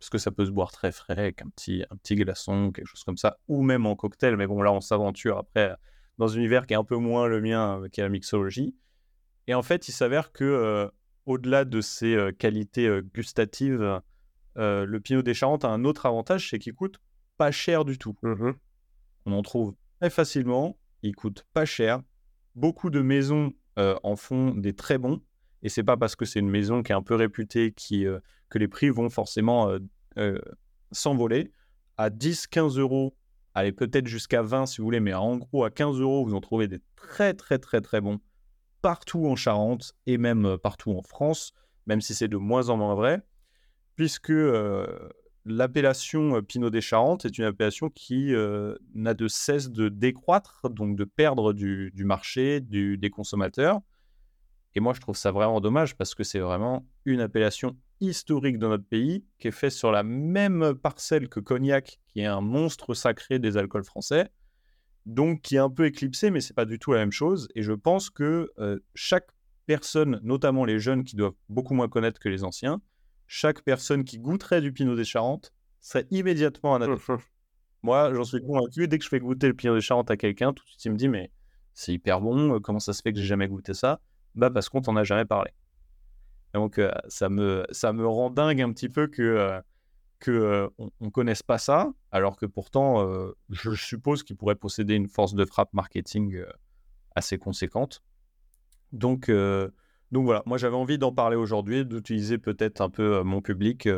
parce 0.00 0.10
que 0.10 0.18
ça 0.18 0.32
peut 0.32 0.44
se 0.44 0.50
boire 0.50 0.72
très 0.72 0.90
frais 0.90 1.16
avec 1.16 1.42
un 1.42 1.48
petit, 1.50 1.84
un 1.90 1.96
petit 1.96 2.16
glaçon, 2.16 2.72
quelque 2.72 2.86
chose 2.86 3.04
comme 3.04 3.16
ça, 3.16 3.38
ou 3.46 3.62
même 3.62 3.86
en 3.86 3.94
cocktail. 3.94 4.36
Mais 4.36 4.46
bon, 4.46 4.62
là, 4.62 4.72
on 4.72 4.80
s'aventure 4.80 5.38
après 5.38 5.74
dans 6.18 6.32
un 6.32 6.36
univers 6.36 6.66
qui 6.66 6.74
est 6.74 6.76
un 6.76 6.84
peu 6.84 6.96
moins 6.96 7.28
le 7.28 7.40
mien, 7.40 7.82
euh, 7.82 7.88
qui 7.88 8.00
est 8.00 8.04
la 8.04 8.10
mixologie. 8.10 8.74
Et 9.46 9.54
en 9.54 9.62
fait, 9.62 9.88
il 9.88 9.92
s'avère 9.92 10.32
que 10.32 10.90
au-delà 11.26 11.64
de 11.64 11.80
ses 11.80 12.30
qualités 12.38 13.00
gustatives, 13.12 14.00
le 14.56 14.98
Pinot 14.98 15.22
des 15.22 15.34
Charentes 15.34 15.64
a 15.64 15.68
un 15.68 15.84
autre 15.84 16.06
avantage, 16.06 16.50
c'est 16.50 16.58
qu'il 16.58 16.74
coûte 16.74 17.00
pas 17.36 17.50
cher 17.50 17.84
du 17.84 17.98
tout. 17.98 18.16
Mmh 18.22 18.50
on 19.26 19.32
en 19.32 19.42
trouve 19.42 19.74
très 20.00 20.10
facilement, 20.10 20.78
il 21.02 21.14
coûte 21.14 21.46
pas 21.52 21.64
cher. 21.64 22.02
Beaucoup 22.54 22.90
de 22.90 23.00
maisons 23.00 23.52
euh, 23.78 23.96
en 24.02 24.16
font 24.16 24.54
des 24.54 24.74
très 24.74 24.98
bons. 24.98 25.20
Et 25.62 25.68
c'est 25.68 25.82
pas 25.82 25.96
parce 25.96 26.16
que 26.16 26.24
c'est 26.24 26.40
une 26.40 26.50
maison 26.50 26.82
qui 26.82 26.92
est 26.92 26.94
un 26.94 27.02
peu 27.02 27.14
réputée 27.14 27.74
euh, 27.92 28.20
que 28.48 28.58
les 28.58 28.68
prix 28.68 28.90
vont 28.90 29.10
forcément 29.10 29.76
euh, 30.18 30.38
s'envoler. 30.92 31.52
À 31.96 32.10
10, 32.10 32.46
15 32.46 32.78
euros, 32.78 33.14
allez 33.54 33.72
peut-être 33.72 34.06
jusqu'à 34.06 34.42
20 34.42 34.66
si 34.66 34.78
vous 34.78 34.84
voulez, 34.84 35.00
mais 35.00 35.14
en 35.14 35.36
gros 35.36 35.64
à 35.64 35.70
15 35.70 36.00
euros, 36.00 36.24
vous 36.24 36.34
en 36.34 36.40
trouvez 36.40 36.66
des 36.66 36.80
très 36.96 37.34
très 37.34 37.58
très 37.58 37.80
très 37.80 38.00
bons 38.00 38.20
partout 38.80 39.26
en 39.26 39.36
Charente 39.36 39.92
et 40.06 40.16
même 40.16 40.56
partout 40.62 40.92
en 40.92 41.02
France, 41.02 41.52
même 41.86 42.00
si 42.00 42.14
c'est 42.14 42.28
de 42.28 42.38
moins 42.38 42.70
en 42.70 42.78
moins 42.78 42.94
vrai, 42.94 43.20
puisque 43.94 44.32
l'appellation 45.44 46.42
Pinot 46.42 46.70
des 46.70 46.80
Charentes 46.80 47.26
est 47.26 47.36
une 47.36 47.44
appellation 47.44 47.90
qui 47.90 48.32
n'a 48.94 49.12
de 49.12 49.28
cesse 49.28 49.70
de 49.70 49.90
décroître, 49.90 50.70
donc 50.70 50.96
de 50.96 51.04
perdre 51.04 51.52
du, 51.52 51.92
marché, 52.06 52.60
des 52.62 53.10
consommateurs. 53.10 53.82
Et 54.74 54.80
moi, 54.80 54.92
je 54.92 55.00
trouve 55.00 55.16
ça 55.16 55.32
vraiment 55.32 55.60
dommage 55.60 55.96
parce 55.96 56.14
que 56.14 56.22
c'est 56.22 56.38
vraiment 56.38 56.86
une 57.04 57.20
appellation 57.20 57.76
historique 58.00 58.58
de 58.58 58.66
notre 58.66 58.84
pays 58.84 59.24
qui 59.38 59.48
est 59.48 59.52
faite 59.52 59.72
sur 59.72 59.90
la 59.90 60.02
même 60.02 60.74
parcelle 60.74 61.28
que 61.28 61.40
Cognac, 61.40 61.98
qui 62.06 62.20
est 62.20 62.26
un 62.26 62.40
monstre 62.40 62.94
sacré 62.94 63.38
des 63.38 63.56
alcools 63.56 63.84
français, 63.84 64.30
donc 65.06 65.42
qui 65.42 65.56
est 65.56 65.58
un 65.60 65.70
peu 65.70 65.86
éclipsé, 65.86 66.30
mais 66.30 66.40
c'est 66.40 66.54
pas 66.54 66.64
du 66.64 66.78
tout 66.78 66.92
la 66.92 67.00
même 67.00 67.12
chose. 67.12 67.48
Et 67.54 67.62
je 67.62 67.72
pense 67.72 68.10
que 68.10 68.50
euh, 68.58 68.78
chaque 68.94 69.28
personne, 69.66 70.20
notamment 70.22 70.64
les 70.64 70.78
jeunes 70.78 71.04
qui 71.04 71.16
doivent 71.16 71.34
beaucoup 71.48 71.74
moins 71.74 71.88
connaître 71.88 72.20
que 72.20 72.28
les 72.28 72.44
anciens, 72.44 72.80
chaque 73.26 73.62
personne 73.62 74.04
qui 74.04 74.18
goûterait 74.18 74.60
du 74.60 74.72
Pinot 74.72 74.96
des 74.96 75.04
Charentes 75.04 75.52
serait 75.80 76.06
immédiatement 76.10 76.74
un 76.74 76.82
adepte. 76.82 77.02
Moi, 77.82 78.12
j'en 78.12 78.24
suis 78.24 78.42
convaincu. 78.42 78.88
Dès 78.88 78.98
que 78.98 79.04
je 79.04 79.08
fais 79.08 79.20
goûter 79.20 79.48
le 79.48 79.54
Pinot 79.54 79.74
des 79.74 79.80
Charentes 79.80 80.10
à 80.10 80.16
quelqu'un, 80.16 80.52
tout 80.52 80.64
de 80.64 80.68
suite 80.68 80.84
il 80.84 80.92
me 80.92 80.96
dit 80.96 81.08
mais 81.08 81.30
c'est 81.74 81.92
hyper 81.92 82.20
bon. 82.20 82.56
Euh, 82.56 82.60
comment 82.60 82.80
ça 82.80 82.92
se 82.92 83.02
fait 83.02 83.12
que 83.12 83.18
j'ai 83.18 83.26
jamais 83.26 83.48
goûté 83.48 83.74
ça? 83.74 84.00
Bah 84.34 84.50
parce 84.50 84.68
qu'on 84.68 84.80
t'en 84.80 84.96
a 84.96 85.04
jamais 85.04 85.24
parlé. 85.24 85.50
Donc 86.54 86.80
ça, 87.08 87.28
me, 87.28 87.64
ça 87.70 87.92
me 87.92 88.06
rend 88.06 88.30
dingue 88.30 88.60
un 88.60 88.72
petit 88.72 88.88
peu 88.88 89.06
que 89.06 89.60
que 90.18 90.68
on, 90.78 91.10
connaisse 91.10 91.42
pas 91.42 91.56
ça, 91.56 91.92
alors 92.10 92.36
que 92.36 92.44
pourtant 92.44 93.32
je 93.48 93.74
suppose 93.74 94.22
qu'il 94.22 94.36
pourrait 94.36 94.56
posséder 94.56 94.94
une 94.94 95.08
force 95.08 95.34
de 95.34 95.44
frappe 95.44 95.72
marketing 95.72 96.42
assez 97.14 97.38
conséquente. 97.38 98.02
Donc 98.92 99.30
donc 99.30 100.24
voilà, 100.24 100.42
moi 100.44 100.58
j'avais 100.58 100.76
envie 100.76 100.98
d'en 100.98 101.12
parler 101.12 101.36
aujourd'hui, 101.36 101.86
d'utiliser 101.86 102.36
peut-être 102.36 102.80
un 102.80 102.90
peu 102.90 103.22
mon 103.22 103.40
public 103.40 103.88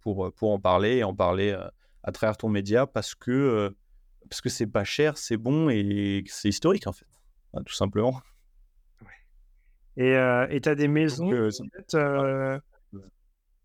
pour, 0.00 0.32
pour 0.34 0.52
en 0.52 0.58
parler 0.58 0.96
et 0.96 1.04
en 1.04 1.14
parler 1.14 1.56
à 2.02 2.12
travers 2.12 2.36
ton 2.36 2.48
média 2.48 2.86
parce 2.86 3.14
que 3.14 3.74
parce 4.28 4.40
que 4.40 4.48
c'est 4.48 4.66
pas 4.66 4.84
cher, 4.84 5.16
c'est 5.16 5.36
bon 5.36 5.70
et 5.70 6.22
c'est 6.26 6.48
historique 6.48 6.86
en 6.86 6.92
fait, 6.92 7.06
tout 7.64 7.74
simplement. 7.74 8.20
Et 10.00 10.60
tu 10.62 10.68
as 10.68 10.74
des 10.76 10.86
maisons, 10.86 11.32
euh, 11.32 12.60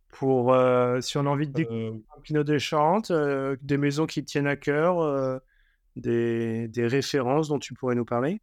pour, 0.09 0.55
si 1.01 1.17
on 1.17 1.25
a 1.27 1.29
envie 1.29 1.47
de 1.47 1.53
découvrir 1.53 1.93
un 2.17 2.21
Pinot 2.21 2.43
des 2.43 2.57
Charentes, 2.57 3.11
des 3.11 3.77
maisons 3.77 4.07
qui 4.07 4.25
tiennent 4.25 4.47
à 4.47 4.55
cœur, 4.55 5.39
des, 5.95 6.67
des, 6.69 6.87
références 6.87 7.49
dont 7.49 7.59
tu 7.59 7.75
pourrais 7.75 7.93
nous 7.93 8.05
parler? 8.05 8.41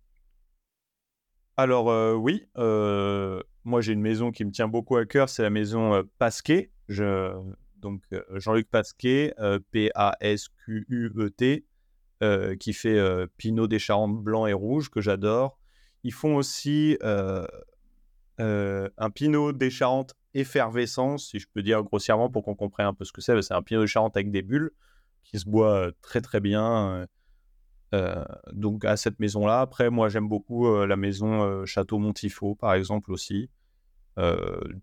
Alors 1.56 2.16
oui, 2.16 2.46
moi 2.54 3.80
j'ai 3.80 3.92
une 3.92 4.02
maison 4.02 4.30
qui 4.30 4.44
me 4.44 4.52
tient 4.52 4.68
beaucoup 4.68 4.96
à 4.96 5.04
cœur, 5.04 5.28
c'est 5.28 5.42
la 5.42 5.50
maison 5.50 6.04
Pasquet. 6.18 6.70
Je, 6.88 7.32
donc 7.76 8.02
Jean-Luc 8.34 8.70
Pasquet, 8.70 9.34
P-A-S-Q-U-E-T, 9.72 11.64
qui 12.60 12.72
fait 12.72 13.26
Pinot 13.36 13.66
des 13.66 13.80
Charentes 13.80 14.16
blanc 14.16 14.46
et 14.46 14.52
rouge, 14.52 14.90
que 14.90 15.00
j'adore. 15.00 15.58
Ils 16.04 16.14
font 16.14 16.36
aussi 16.36 16.96
euh, 18.38 18.88
un 18.98 19.10
Pinot 19.10 19.52
des 19.52 19.70
Charentes 19.70 20.14
effervescent, 20.34 21.18
si 21.18 21.38
je 21.38 21.46
peux 21.52 21.62
dire 21.62 21.82
grossièrement 21.82 22.30
pour 22.30 22.44
qu'on 22.44 22.54
comprenne 22.54 22.86
un 22.86 22.94
peu 22.94 23.04
ce 23.04 23.12
que 23.12 23.20
c'est. 23.20 23.40
C'est 23.42 23.54
un 23.54 23.62
Pinot 23.62 23.82
des 23.82 23.86
Charentes 23.86 24.16
avec 24.16 24.30
des 24.30 24.42
bulles 24.42 24.70
qui 25.24 25.38
se 25.38 25.48
boit 25.48 25.74
euh, 25.74 25.92
très 26.02 26.20
très 26.20 26.40
bien. 26.40 27.06
Euh, 27.92 28.24
donc 28.52 28.84
à 28.84 28.96
cette 28.96 29.18
maison-là. 29.18 29.60
Après, 29.60 29.90
moi 29.90 30.08
j'aime 30.08 30.28
beaucoup 30.28 30.72
la 30.86 30.96
maison 30.96 31.64
Château 31.66 31.98
Montifaux, 31.98 32.54
par 32.54 32.74
exemple 32.74 33.12
aussi. 33.12 33.50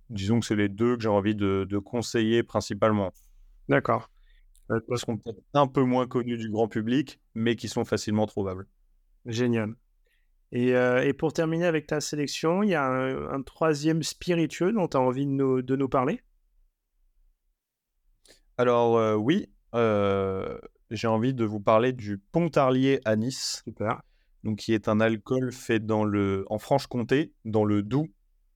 disons 0.10 0.40
que 0.40 0.46
c'est 0.46 0.56
les 0.56 0.70
deux 0.70 0.98
que 0.98 1.04
j'ai 1.04 1.10
envie 1.10 1.36
de, 1.36 1.66
de, 1.70 1.78
conseiller 1.78 2.44
principalement. 2.44 3.14
D'accord. 3.70 4.10
Parce 4.90 5.06
qu'on 5.06 5.18
peut-être 5.18 5.42
un 5.54 5.68
peu 5.68 5.84
moins 5.84 6.06
connus 6.06 6.38
du 6.38 6.50
grand 6.50 6.68
public, 6.68 7.22
mais 7.34 7.56
qui 7.56 7.70
sont 7.70 7.86
facilement 7.86 8.26
trouvables. 8.26 8.68
Génial. 9.26 9.76
Euh, 10.56 11.02
et, 11.02 11.14
pour 11.14 11.34
terminer 11.34 11.66
avec 11.66 11.88
ta 11.88 12.00
sélection, 12.00 12.64
il 12.64 12.70
y 12.70 12.76
a 12.76 12.86
un, 12.86 13.42
troisième 13.42 14.04
spiritueux 14.04 14.72
dont 14.72 14.88
tu 14.88 14.98
as 14.98 15.02
envie 15.02 15.26
de 15.26 15.32
nous, 15.32 15.62
de 15.62 15.76
nous 15.76 15.90
parler? 15.90 16.22
Alors 18.58 18.98
euh, 18.98 19.16
oui, 19.16 19.50
euh, 19.76 20.58
j'ai 20.90 21.08
envie 21.08 21.34
de 21.34 21.46
vous 21.46 21.60
parler 21.60 21.92
du 21.92 22.18
Pontarlier 22.18 23.02
à 23.06 23.16
Nice. 23.16 23.62
Super. 23.66 24.02
Donc, 24.44 24.60
qui 24.60 24.74
est 24.74 24.88
un 24.88 25.00
alcool 25.00 25.52
fait 25.52 25.86
dans 25.86 26.06
le, 26.06 26.46
en 26.50 26.58
Franche-Comté, 26.58 27.34
dans 27.44 27.66
le 27.66 27.84
Doubs 27.84 28.08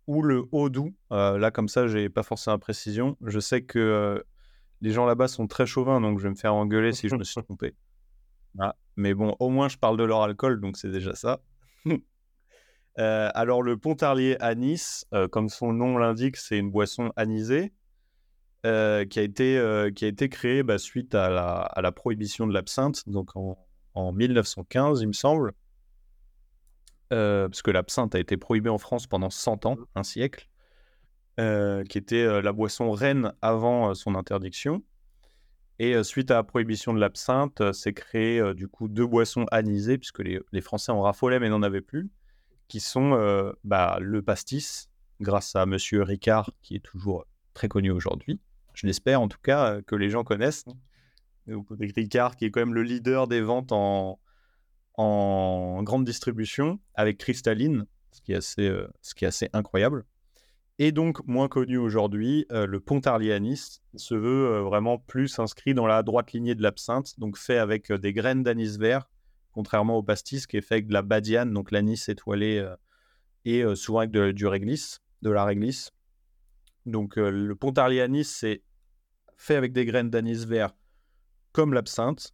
ou 0.07 0.21
le 0.21 0.45
Haut-Doubs. 0.51 0.93
là, 1.09 1.51
comme 1.51 1.67
ça, 1.67 1.87
j'ai 1.87 2.09
pas 2.09 2.23
forcément 2.23 2.55
la 2.55 2.59
précision. 2.59 3.17
Je 3.25 3.39
sais 3.39 3.63
que 3.63 4.23
les 4.79 4.91
gens 4.91 5.05
là-bas 5.05 5.27
sont 5.27 5.47
très 5.47 5.65
chauvins, 5.65 5.99
donc 5.99 6.19
je 6.19 6.23
vais 6.23 6.29
me 6.29 6.35
faire 6.35 6.55
engueuler 6.55 6.93
si 6.93 7.09
je 7.09 7.15
me 7.15 7.23
suis 7.23 7.41
trompé. 7.43 7.75
Ah, 8.59 8.75
mais 8.95 9.13
bon, 9.13 9.35
au 9.39 9.49
moins, 9.49 9.67
je 9.67 9.77
parle 9.77 9.97
de 9.97 10.03
leur 10.03 10.21
alcool, 10.21 10.61
donc 10.61 10.77
c'est 10.77 10.91
déjà 10.91 11.13
ça. 11.15 11.41
Euh, 12.99 13.29
alors, 13.35 13.63
le 13.63 13.77
Pontarlier 13.77 14.35
à 14.41 14.53
Nice, 14.53 15.05
euh, 15.13 15.29
comme 15.29 15.47
son 15.47 15.71
nom 15.71 15.97
l'indique, 15.97 16.35
c'est 16.35 16.57
une 16.57 16.69
boisson 16.69 17.13
anisée 17.15 17.71
euh, 18.65 19.05
qui, 19.05 19.19
a 19.19 19.21
été, 19.21 19.89
qui 19.95 20.03
a 20.03 20.09
été 20.09 20.27
créée 20.27 20.61
bah, 20.61 20.77
suite 20.77 21.15
à 21.15 21.29
la, 21.29 21.61
à 21.61 21.81
la, 21.81 21.93
prohibition 21.93 22.47
de 22.47 22.53
l'absinthe, 22.53 23.07
donc 23.07 23.35
en, 23.37 23.57
en, 23.93 24.11
1915, 24.11 25.01
il 25.01 25.07
me 25.07 25.13
semble. 25.13 25.53
parce 27.09 27.61
que 27.61 27.71
l'absinthe 27.71 28.13
a 28.13 28.19
été 28.19 28.35
prohibée 28.35 28.69
en 28.69 28.77
France 28.77 29.07
pendant 29.07 29.29
100 29.29 29.65
ans, 29.67 29.77
un 29.95 30.03
siècle, 30.03 30.49
qui 31.37 31.97
était 31.97 32.41
la 32.41 32.51
boisson 32.51 32.91
reine 32.91 33.33
avant 33.41 33.95
son 33.95 34.15
interdiction. 34.15 34.83
Et 35.79 36.03
suite 36.03 36.29
à 36.29 36.35
la 36.35 36.43
prohibition 36.43 36.93
de 36.93 36.99
l'absinthe, 36.99 37.73
c'est 37.73 37.93
créé 37.93 38.53
du 38.53 38.67
coup 38.67 38.87
deux 38.87 39.05
boissons 39.05 39.45
anisées, 39.51 39.97
puisque 39.97 40.19
les, 40.19 40.61
Français 40.61 40.91
en 40.91 41.01
raffolaient 41.01 41.39
mais 41.39 41.49
n'en 41.49 41.63
avaient 41.63 41.81
plus, 41.81 42.11
qui 42.67 42.79
sont 42.79 43.53
bah, 43.63 43.97
le 43.99 44.21
pastis, 44.21 44.89
grâce 45.21 45.55
à 45.55 45.65
Monsieur 45.65 46.03
Ricard, 46.03 46.51
qui 46.61 46.75
est 46.75 46.83
toujours 46.83 47.25
très 47.53 47.67
connu 47.67 47.91
aujourd'hui. 47.91 48.39
Je 48.73 48.87
l'espère 48.87 49.21
en 49.21 49.27
tout 49.27 49.39
cas 49.41 49.81
que 49.81 49.95
les 49.95 50.09
gens 50.09 50.23
connaissent. 50.23 50.65
Ricard, 51.47 52.35
qui 52.35 52.45
est 52.45 52.51
quand 52.51 52.61
même 52.61 52.73
le 52.73 52.83
leader 52.83 53.27
des 53.27 53.41
ventes 53.41 53.71
en, 53.71 54.19
grande 55.83 56.05
distribution, 56.05 56.79
avec 56.93 57.17
assez, 58.35 58.71
ce 59.01 59.15
qui 59.15 59.25
est 59.25 59.27
assez 59.27 59.49
incroyable. 59.53 60.05
Et 60.83 60.91
donc, 60.91 61.23
moins 61.27 61.47
connu 61.47 61.77
aujourd'hui, 61.77 62.47
euh, 62.51 62.65
le 62.65 62.79
Pontarlier 62.79 63.33
Anis 63.33 63.83
se 63.97 64.15
veut 64.15 64.47
euh, 64.47 64.61
vraiment 64.63 64.97
plus 64.97 65.37
inscrit 65.37 65.75
dans 65.75 65.85
la 65.85 66.01
droite 66.01 66.31
lignée 66.31 66.55
de 66.55 66.63
l'absinthe, 66.63 67.19
donc 67.19 67.37
fait 67.37 67.59
avec 67.59 67.91
euh, 67.91 67.99
des 67.99 68.13
graines 68.13 68.41
d'anis 68.41 68.79
vert, 68.79 69.07
contrairement 69.51 69.97
au 69.97 70.01
pastis 70.01 70.47
qui 70.47 70.57
est 70.57 70.61
fait 70.61 70.73
avec 70.73 70.87
de 70.87 70.93
la 70.93 71.03
badiane, 71.03 71.53
donc 71.53 71.69
l'anis 71.69 72.09
étoilé, 72.09 72.67
et 73.45 73.63
souvent 73.75 73.99
avec 73.99 74.09
de, 74.09 74.31
du 74.31 74.47
réglisse, 74.47 75.03
de 75.21 75.29
la 75.29 75.45
réglisse. 75.45 75.91
Donc, 76.87 77.17
le 77.17 77.53
Pontarlier 77.53 78.01
Anis, 78.01 78.27
c'est 78.27 78.63
fait 79.37 79.57
avec 79.57 79.73
des 79.73 79.85
graines 79.85 80.09
d'anis 80.09 80.47
vert 80.47 80.71
comme 81.51 81.75
l'absinthe. 81.75 82.33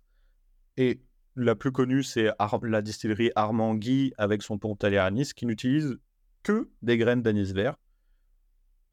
Et 0.77 1.01
la 1.35 1.55
plus 1.55 1.73
connue, 1.73 2.03
c'est 2.03 2.29
la 2.63 2.81
distillerie 2.81 3.31
Armand 3.35 3.75
Guy 3.75 4.13
avec 4.17 4.41
son 4.41 4.57
Pontarlier 4.57 4.99
Anis, 4.99 5.33
qui 5.33 5.45
n'utilise 5.45 5.97
que 6.43 6.69
des 6.81 6.97
graines 6.97 7.21
d'anis 7.21 7.51
vert. 7.51 7.75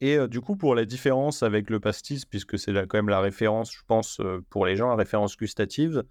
Et 0.01 0.17
du 0.27 0.41
coup, 0.41 0.55
pour 0.55 0.75
la 0.75 0.85
différence 0.85 1.41
avec 1.41 1.69
le 1.69 1.79
pastis, 1.79 2.25
puisque 2.25 2.59
c'est 2.59 2.73
quand 2.73 2.97
même 2.97 3.09
la 3.09 3.21
référence, 3.21 3.71
je 3.71 3.81
pense, 3.87 4.21
pour 4.49 4.65
les 4.65 4.75
gens, 4.75 4.89
la 4.89 4.95
référence 4.95 5.37
gustative, 5.37 6.03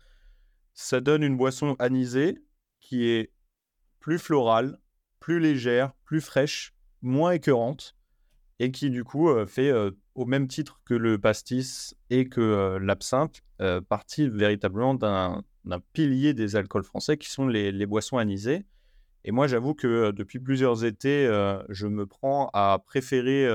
ça 0.72 1.00
donne 1.00 1.22
une 1.22 1.36
boisson 1.36 1.76
anisée 1.78 2.38
qui 2.80 3.08
est 3.08 3.30
plus 4.00 4.18
florale, 4.18 4.78
plus 5.20 5.38
légère, 5.38 5.92
plus 6.04 6.20
fraîche, 6.20 6.74
moins 7.02 7.32
écœurante, 7.32 7.94
et 8.58 8.70
qui 8.70 8.90
du 8.90 9.04
coup 9.04 9.28
fait, 9.46 9.72
au 10.14 10.24
même 10.24 10.48
titre 10.48 10.80
que 10.84 10.94
le 10.94 11.18
pastis 11.18 11.94
et 12.08 12.28
que 12.28 12.78
l'absinthe, 12.80 13.42
partie 13.88 14.28
véritablement 14.28 14.94
d'un 14.94 15.44
pilier 15.92 16.34
des 16.34 16.56
alcools 16.56 16.84
français 16.84 17.18
qui 17.18 17.28
sont 17.28 17.46
les, 17.46 17.70
les 17.70 17.86
boissons 17.86 18.16
anisées. 18.16 18.64
Et 19.24 19.32
moi, 19.32 19.46
j'avoue 19.46 19.74
que 19.74 20.10
depuis 20.10 20.38
plusieurs 20.38 20.84
étés, 20.84 21.26
je 21.70 21.86
me 21.86 22.06
prends 22.06 22.50
à 22.52 22.78
préférer 22.84 23.48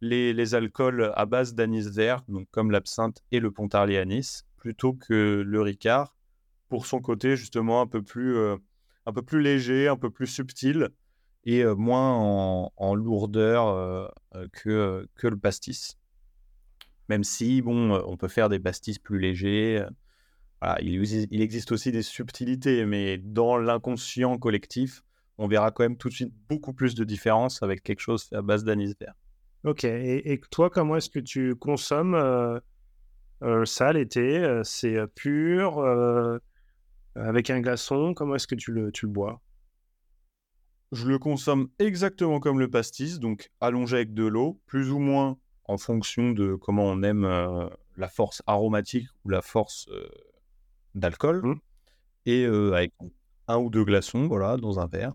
les, 0.00 0.54
alcools 0.54 1.12
à 1.14 1.26
base 1.26 1.54
d'anis 1.54 1.88
vert, 1.90 2.24
comme 2.50 2.70
l'absinthe 2.70 3.22
et 3.32 3.40
le 3.40 3.50
pontarlier 3.50 3.98
anis, 3.98 4.46
plutôt 4.56 4.94
que 4.94 5.42
le 5.46 5.60
ricard, 5.60 6.16
pour 6.68 6.86
son 6.86 7.00
côté 7.00 7.36
justement 7.36 7.82
un 7.82 7.86
peu 7.86 8.02
plus, 8.02 8.56
léger, 9.32 9.88
un 9.88 9.96
peu 9.96 10.10
plus 10.10 10.26
subtil 10.26 10.88
et 11.44 11.64
moins 11.64 12.14
en, 12.76 12.94
lourdeur 12.94 14.10
que 14.52 15.06
le 15.22 15.36
pastis. 15.36 15.98
Même 17.08 17.24
si, 17.24 17.60
bon, 17.60 17.92
on 17.92 18.16
peut 18.16 18.28
faire 18.28 18.48
des 18.48 18.58
pastis 18.58 18.98
plus 18.98 19.18
légers. 19.18 19.84
Voilà, 20.62 20.80
il, 20.80 21.02
il 21.30 21.40
existe 21.40 21.72
aussi 21.72 21.92
des 21.92 22.02
subtilités, 22.02 22.86
mais 22.86 23.18
dans 23.18 23.58
l'inconscient 23.58 24.38
collectif, 24.38 25.02
on 25.38 25.48
verra 25.48 25.70
quand 25.70 25.82
même 25.84 25.96
tout 25.96 26.08
de 26.08 26.14
suite 26.14 26.32
beaucoup 26.48 26.72
plus 26.72 26.94
de 26.94 27.04
différence 27.04 27.62
avec 27.62 27.82
quelque 27.82 28.00
chose 28.00 28.24
fait 28.24 28.36
à 28.36 28.42
base 28.42 28.64
d'anis 28.64 28.94
vert. 28.98 29.14
Ok, 29.64 29.84
et, 29.84 30.40
toi, 30.50 30.70
comment 30.70 30.96
est-ce 30.96 31.10
que 31.10 31.18
tu 31.18 31.56
consommes 31.56 32.14
euh, 32.14 32.58
euh, 33.42 33.64
ça 33.64 33.92
l'été 33.92 34.38
euh, 34.38 34.62
C'est 34.64 34.96
pur, 35.14 35.80
avec 37.14 37.50
un 37.50 37.60
glaçon? 37.60 38.14
Comment 38.14 38.36
est-ce 38.36 38.46
que 38.46 38.54
tu 38.54 38.72
le, 38.72 38.92
tu 38.92 39.06
le 39.06 39.12
bois? 39.12 39.40
Je 40.92 41.08
le 41.08 41.18
consomme 41.18 41.68
exactement 41.80 42.38
comme 42.38 42.60
le 42.60 42.70
pastis, 42.70 43.18
donc 43.18 43.50
allongé 43.60 43.96
avec 43.96 44.14
de 44.14 44.24
l'eau, 44.24 44.60
plus 44.66 44.92
ou 44.92 45.00
moins 45.00 45.36
en 45.64 45.78
fonction 45.78 46.30
de 46.30 46.54
comment 46.54 46.84
on 46.84 47.02
aime 47.02 47.26
la 47.96 48.08
force 48.08 48.42
aromatique 48.46 49.08
ou 49.24 49.30
la 49.30 49.42
force 49.42 49.88
d'alcool, 50.96 51.42
mmh. 51.44 51.60
et 52.26 52.44
avec 52.44 52.92
un 53.48 53.58
ou 53.58 53.70
deux 53.70 53.84
glaçons, 53.84 54.26
voilà, 54.26 54.56
dans 54.56 54.80
un 54.80 54.86
verre 54.86 55.14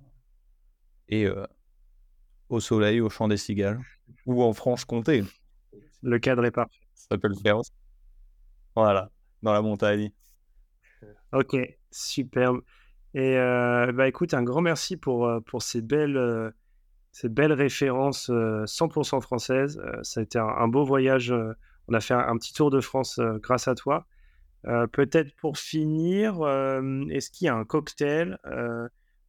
et 1.09 1.27
au 2.49 2.59
soleil, 2.59 3.01
au 3.01 3.09
champ 3.09 3.27
des 3.27 3.37
cigales, 3.37 3.79
ou 4.25 4.41
en 4.43 4.53
Franche-Comté. 4.53 5.23
Le 6.01 6.19
cadre 6.19 6.45
est 6.45 6.51
parfait. 6.51 6.79
Ça 6.93 7.17
peut 7.17 7.27
le 7.27 7.35
faire 7.35 7.57
aussi. 7.57 7.71
Voilà, 8.75 9.11
dans 9.43 9.53
la 9.53 9.61
montagne. 9.61 10.11
Ok, 11.33 11.57
superbe. 11.91 12.61
Et 13.13 13.35
bah 13.35 14.07
écoute, 14.07 14.33
un 14.33 14.43
grand 14.43 14.61
merci 14.61 14.95
pour, 14.97 15.29
pour 15.45 15.61
ces, 15.61 15.81
belles, 15.81 16.53
ces 17.11 17.29
belles 17.29 17.53
références 17.53 18.29
100% 18.29 19.21
françaises. 19.21 19.81
ça 20.03 20.21
a 20.21 20.23
été 20.23 20.39
un, 20.39 20.67
beau 20.67 20.85
voyage. 20.85 21.33
on 21.87 21.93
a 21.93 21.99
fait 21.99 22.13
un, 22.13 22.37
petit 22.37 22.53
tour 22.53 22.69
de 22.69 22.79
France 22.79 23.19
grâce 23.41 23.67
à 23.67 23.75
toi. 23.75 24.05
Peut-être 24.63 25.35
pour 25.37 25.57
finir, 25.57 26.35
est-ce 27.09 27.31
qu'il 27.31 27.45
y 27.45 27.49
a 27.49 27.55
un 27.55 27.65
cocktail 27.65 28.37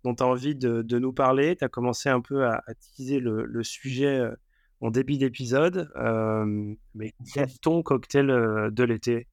dont 0.05 0.15
tu 0.15 0.23
as 0.23 0.27
envie 0.27 0.55
de, 0.55 0.99
nous 0.99 1.13
parler? 1.13 1.57
Tu 1.57 1.65
as 1.65 1.69
commencé 1.69 2.09
un 2.09 2.21
peu 2.21 2.47
à, 2.47 2.63
teaser 2.79 3.21
le, 3.21 3.63
sujet 3.63 4.19
euh, 4.19 4.35
en 4.81 4.91
début 4.91 5.19
d'épisode. 5.19 5.91
Euh, 5.97 6.75
mais 6.95 7.15
quel 7.33 7.49
est 7.49 7.61
ton 7.61 7.83
cocktail 7.83 8.31
euh, 8.31 8.71
de 8.71 8.85
l'été? 8.85 9.29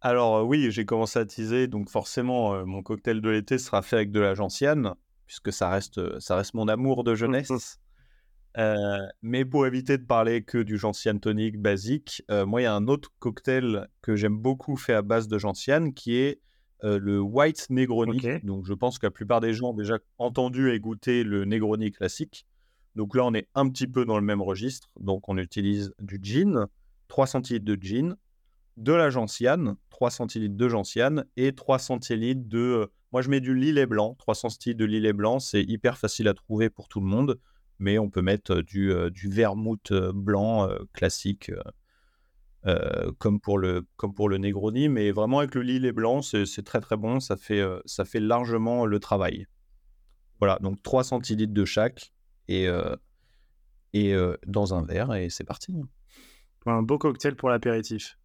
Alors 0.00 0.46
oui, 0.46 0.70
j'ai 0.70 0.84
commencé 0.84 1.18
à 1.18 1.24
teaser, 1.24 1.66
donc 1.66 1.88
forcément, 1.88 2.66
mon 2.66 2.82
cocktail 2.82 3.22
de 3.22 3.30
l'été 3.30 3.56
sera 3.56 3.80
fait 3.80 3.96
avec 3.96 4.10
de 4.10 4.20
la 4.20 4.34
gentiane, 4.34 4.94
puisque 5.26 5.50
ça 5.50 5.70
reste, 5.70 6.20
ça 6.20 6.36
reste 6.36 6.52
mon 6.52 6.68
amour 6.68 7.04
de 7.04 7.12
mmh, 7.12 7.16
jeunesse. 7.16 7.80
Mmh. 8.56 9.08
mais 9.22 9.44
pour 9.44 9.66
éviter 9.66 9.98
de 9.98 10.04
parler 10.04 10.42
que 10.42 10.58
du 10.58 10.78
gentiane 10.78 11.18
tonique 11.18 11.60
basique, 11.60 12.22
moi, 12.30 12.60
il 12.60 12.64
y 12.64 12.66
a 12.66 12.74
un 12.74 12.86
autre 12.86 13.12
cocktail 13.18 13.88
que 14.02 14.16
j'aime 14.16 14.36
beaucoup 14.36 14.76
fait 14.76 14.94
à 14.94 15.02
base 15.02 15.28
de 15.28 15.38
gentiane 15.38 15.92
qui 15.92 16.16
est 16.16 16.40
euh, 16.84 16.98
le 16.98 17.18
White 17.18 17.68
Negroni. 17.70 18.20
Donc, 18.42 18.66
je 18.66 18.74
pense 18.74 18.98
que 18.98 19.06
la 19.06 19.10
plupart 19.10 19.40
des 19.40 19.54
gens 19.54 19.70
ont 19.70 19.74
déjà 19.74 19.98
entendu 20.18 20.70
et 20.70 20.78
goûté 20.78 21.24
le 21.24 21.46
Negroni 21.46 21.90
classique. 21.90 22.46
Donc 22.94 23.16
là, 23.16 23.24
on 23.24 23.32
est 23.32 23.48
un 23.54 23.68
petit 23.70 23.86
peu 23.86 24.04
dans 24.04 24.18
le 24.18 24.24
même 24.24 24.42
registre. 24.42 24.90
Donc, 25.00 25.28
on 25.28 25.38
utilise 25.38 25.94
du 26.00 26.20
gin, 26.22 26.66
3 27.08 27.26
centilitres 27.26 27.64
de 27.64 27.78
gin, 27.80 28.16
de 28.76 28.92
la 28.92 29.08
gentiane, 29.08 29.76
3 29.90 30.10
centilitres 30.10 30.56
de 30.56 30.68
gentiane 30.68 31.24
et 31.36 31.54
3 31.54 31.78
centilitres 31.78 32.46
de. 32.46 32.58
Euh, 32.58 32.86
moi, 33.12 33.22
je 33.22 33.30
mets 33.30 33.40
du 33.40 33.54
lillet 33.54 33.86
blanc. 33.86 34.14
300 34.18 34.50
centilitres 34.50 34.78
de 34.78 34.84
lillet 34.84 35.14
blanc, 35.14 35.38
c'est 35.38 35.62
hyper 35.62 35.96
facile 35.96 36.28
à 36.28 36.34
trouver 36.34 36.68
pour 36.68 36.88
tout 36.88 37.00
le 37.00 37.06
monde. 37.06 37.40
Mais 37.78 37.98
on 37.98 38.08
peut 38.10 38.22
mettre 38.22 38.60
du, 38.60 38.92
du 39.10 39.28
vermouth 39.28 39.92
blanc 39.92 40.68
classique 40.92 41.50
comme, 43.18 43.40
pour 43.40 43.58
le, 43.58 43.86
comme 43.96 44.14
pour 44.14 44.28
le 44.28 44.38
Negroni, 44.38 44.88
mais 44.88 45.10
vraiment 45.10 45.40
avec 45.40 45.54
le 45.54 45.62
lillet 45.62 45.92
blanc, 45.92 46.22
c'est 46.22 46.64
très 46.64 46.80
très 46.80 46.96
bon, 46.96 47.20
ça 47.20 47.36
fait, 47.36 47.62
ça 47.84 48.04
fait 48.04 48.20
largement 48.20 48.86
le 48.86 48.98
travail. 49.00 49.46
Voilà, 50.38 50.58
donc 50.60 50.82
3 50.82 51.04
centilitres 51.04 51.52
de 51.52 51.64
chaque 51.64 52.12
et, 52.48 52.66
et 53.92 54.14
dans 54.46 54.74
un 54.74 54.82
verre, 54.82 55.14
et 55.14 55.28
c'est 55.30 55.44
parti. 55.44 55.74
Un 56.66 56.82
beau 56.82 56.96
cocktail 56.96 57.36
pour 57.36 57.50
l'apéritif. 57.50 58.18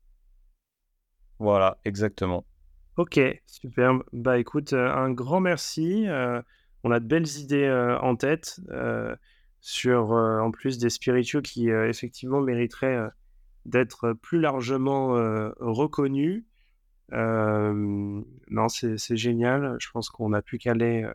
Voilà, 1.39 1.77
exactement. 1.83 2.45
Ok, 2.95 3.19
super. 3.45 3.93
Bah 4.13 4.37
écoute, 4.37 4.73
un 4.73 5.11
grand 5.11 5.41
merci. 5.41 6.05
on 6.83 6.91
a 6.91 6.99
de 6.99 7.05
belles 7.05 7.37
idées 7.37 7.69
en 8.01 8.15
tête 8.15 8.61
sur, 9.61 10.11
en 10.11 10.51
plus 10.51 10.77
des 10.77 10.89
spiritueux 10.89 11.41
qui 11.41 11.69
effectivement 11.69 12.41
mériteraient 12.41 13.09
d'être 13.65 14.13
plus 14.13 14.39
largement 14.39 15.09
reconnu. 15.59 16.45
non, 17.11 18.69
c'est 18.69 19.17
génial. 19.17 19.75
Je 19.79 19.89
pense 19.91 20.09
qu'on 20.09 20.33
a 20.33 20.41
pu 20.41 20.57
qu'aller 20.57 21.09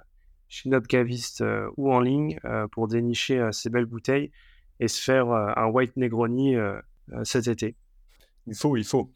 chez 0.49 0.69
notre 0.69 0.87
caviste 0.87 1.43
ou 1.77 1.93
en 1.93 2.01
ligne 2.01 2.39
pour 2.73 2.89
dénicher 2.89 3.49
ces 3.53 3.71
belles 3.71 3.87
bouteilles 3.87 4.31
et 4.81 4.89
se 4.89 5.03
faire 5.03 5.31
un 5.31 5.67
White 5.67 5.97
Negroni 5.97 6.57
cet 7.23 7.49
été. 7.49 7.77
Il 8.47 8.55
faut, 8.55 8.77
il 8.77 8.85
faut. 8.85 9.11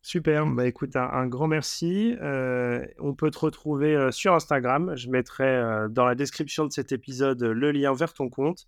Super, 0.00 0.46
bah 0.46 0.66
écoute, 0.66 0.96
un, 0.96 1.26
grand 1.26 1.48
merci. 1.48 2.16
on 2.20 3.14
peut 3.14 3.30
te 3.30 3.38
retrouver 3.38 4.08
sur 4.10 4.34
Instagram. 4.34 4.94
Je 4.96 5.10
mettrai 5.10 5.88
dans 5.90 6.04
la 6.04 6.14
description 6.14 6.64
de 6.66 6.72
cet 6.72 6.92
épisode 6.92 7.42
le 7.42 7.72
lien 7.72 7.92
vers 7.92 8.14
ton 8.14 8.28
compte. 8.28 8.66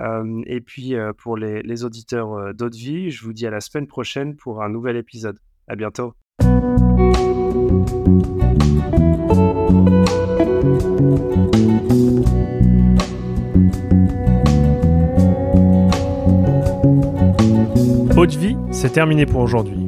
Euh, 0.00 0.42
et 0.46 0.60
puis 0.60 0.94
euh, 0.94 1.12
pour 1.12 1.36
les, 1.36 1.84
auditeurs 1.84 2.32
euh, 2.32 2.52
d'Autre 2.52 2.76
Vie, 2.76 3.10
je 3.10 3.24
vous 3.24 3.32
dis 3.32 3.46
à 3.46 3.50
la 3.50 3.60
semaine 3.60 3.86
prochaine 3.86 4.36
pour 4.36 4.62
un 4.62 4.68
nouvel 4.68 4.96
épisode. 4.96 5.38
À 5.66 5.76
bientôt. 5.76 6.14
Haute 18.16 18.38
c'est 18.72 18.92
terminé 18.92 19.26
pour 19.26 19.40
aujourd'hui. 19.40 19.87